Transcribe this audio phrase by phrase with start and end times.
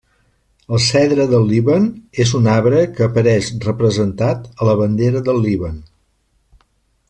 [0.77, 1.85] El Cedre del Líban,
[2.25, 5.81] és un arbre que apareix representat a la Bandera del Líban.